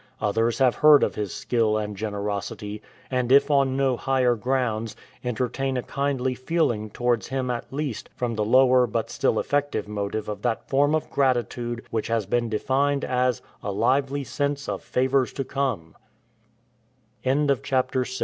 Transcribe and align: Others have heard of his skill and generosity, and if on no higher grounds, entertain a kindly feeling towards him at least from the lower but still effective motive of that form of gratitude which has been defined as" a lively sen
Others 0.19 0.57
have 0.57 0.73
heard 0.77 1.03
of 1.03 1.13
his 1.13 1.31
skill 1.31 1.77
and 1.77 1.95
generosity, 1.95 2.81
and 3.11 3.31
if 3.31 3.51
on 3.51 3.77
no 3.77 3.95
higher 3.97 4.33
grounds, 4.33 4.95
entertain 5.23 5.77
a 5.77 5.83
kindly 5.83 6.33
feeling 6.33 6.89
towards 6.89 7.27
him 7.27 7.51
at 7.51 7.71
least 7.71 8.09
from 8.15 8.33
the 8.33 8.43
lower 8.43 8.87
but 8.87 9.11
still 9.11 9.37
effective 9.39 9.87
motive 9.87 10.27
of 10.27 10.41
that 10.41 10.67
form 10.67 10.95
of 10.95 11.11
gratitude 11.11 11.83
which 11.91 12.07
has 12.07 12.25
been 12.25 12.49
defined 12.49 13.05
as" 13.05 13.43
a 13.61 13.71
lively 13.71 14.23
sen 14.23 14.55